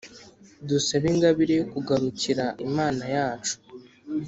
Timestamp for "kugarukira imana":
1.71-3.03